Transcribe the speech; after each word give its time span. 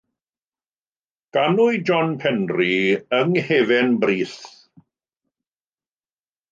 Ganwyd 1.37 1.85
John 1.89 2.17
Penri 2.23 2.73
yng 3.19 3.31
Nghefn 3.37 3.95
Brith. 4.05 4.43